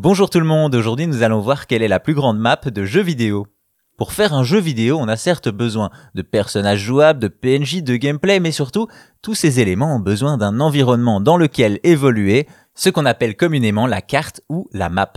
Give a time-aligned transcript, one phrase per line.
[0.00, 2.84] Bonjour tout le monde, aujourd'hui nous allons voir quelle est la plus grande map de
[2.84, 3.48] jeux vidéo.
[3.96, 7.96] Pour faire un jeu vidéo, on a certes besoin de personnages jouables, de PNJ, de
[7.96, 8.86] gameplay, mais surtout,
[9.22, 14.00] tous ces éléments ont besoin d'un environnement dans lequel évoluer, ce qu'on appelle communément la
[14.00, 15.14] carte ou la map.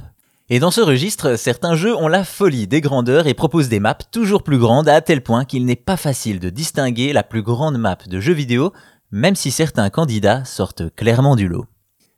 [0.50, 3.94] Et dans ce registre, certains jeux ont la folie des grandeurs et proposent des maps
[3.94, 7.78] toujours plus grandes à tel point qu'il n'est pas facile de distinguer la plus grande
[7.78, 8.74] map de jeux vidéo,
[9.12, 11.68] même si certains candidats sortent clairement du lot.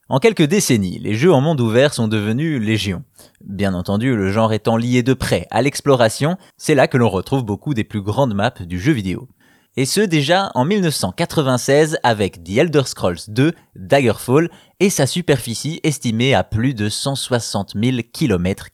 [0.09, 3.03] En quelques décennies, les jeux en monde ouvert sont devenus légion.
[3.41, 7.45] Bien entendu, le genre étant lié de près à l'exploration, c'est là que l'on retrouve
[7.45, 9.29] beaucoup des plus grandes maps du jeu vidéo.
[9.77, 14.49] Et ce déjà en 1996 avec The Elder Scrolls 2 Daggerfall
[14.81, 18.67] et sa superficie estimée à plus de 160 000 km,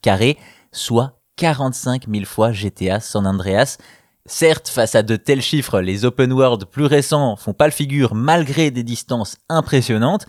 [0.71, 3.77] soit 45 000 fois GTA San Andreas.
[4.25, 8.13] Certes, face à de tels chiffres, les open world plus récents font pas le figure
[8.13, 10.25] malgré des distances impressionnantes,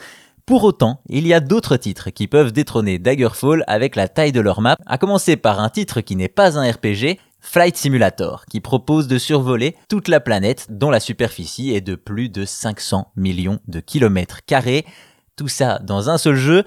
[0.51, 4.41] pour autant, il y a d'autres titres qui peuvent détrôner Daggerfall avec la taille de
[4.41, 8.61] leur map, à commencer par un titre qui n'est pas un RPG, Flight Simulator, qui
[8.61, 13.61] propose de survoler toute la planète dont la superficie est de plus de 500 millions
[13.69, 14.85] de kilomètres carrés.
[15.37, 16.65] Tout ça dans un seul jeu,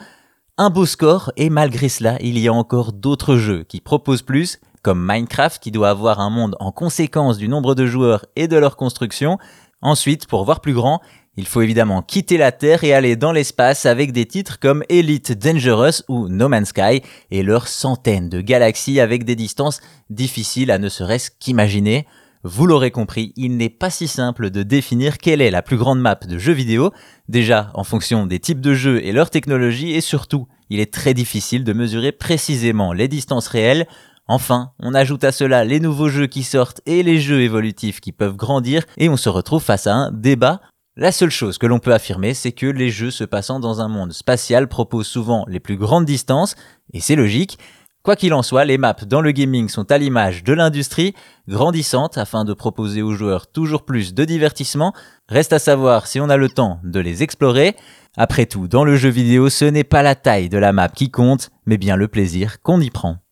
[0.58, 4.62] un beau score, et malgré cela, il y a encore d'autres jeux qui proposent plus,
[4.82, 8.56] comme Minecraft qui doit avoir un monde en conséquence du nombre de joueurs et de
[8.56, 9.40] leur construction.
[9.82, 11.02] Ensuite, pour voir plus grand,
[11.36, 15.32] il faut évidemment quitter la Terre et aller dans l'espace avec des titres comme Elite
[15.32, 20.78] Dangerous ou No Man's Sky et leurs centaines de galaxies avec des distances difficiles à
[20.78, 22.06] ne serait-ce qu'imaginer.
[22.44, 26.02] Vous l'aurez compris, il n'est pas si simple de définir quelle est la plus grande
[26.02, 26.92] map de jeux vidéo,
[27.30, 31.14] déjà en fonction des types de jeux et leur technologie, et surtout, il est très
[31.14, 33.88] difficile de mesurer précisément les distances réelles.
[34.28, 38.12] Enfin, on ajoute à cela les nouveaux jeux qui sortent et les jeux évolutifs qui
[38.12, 40.60] peuvent grandir, et on se retrouve face à un débat
[40.96, 43.88] la seule chose que l'on peut affirmer, c'est que les jeux se passant dans un
[43.88, 46.56] monde spatial proposent souvent les plus grandes distances,
[46.94, 47.58] et c'est logique.
[48.04, 51.16] Quoi qu'il en soit, les maps dans le gaming sont à l'image de l'industrie,
[51.48, 54.94] grandissantes afin de proposer aux joueurs toujours plus de divertissement.
[55.30, 57.78] Reste à savoir si on a le temps de les explorer.
[58.18, 61.10] Après tout, dans le jeu vidéo, ce n'est pas la taille de la map qui
[61.10, 63.23] compte, mais bien le plaisir qu'on y prend.